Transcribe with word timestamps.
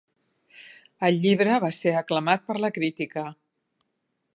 El 1.09 1.19
llibre 1.25 1.59
va 1.65 1.71
ser 1.83 1.95
aclamat 2.01 2.49
per 2.49 2.59
la 2.65 2.73
crítica. 2.79 3.29